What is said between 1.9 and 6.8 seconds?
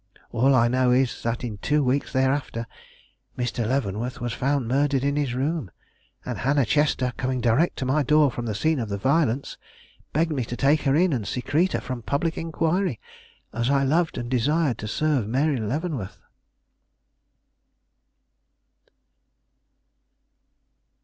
thereafter Mr. Leavenworth was found murdered in his room, and Hannah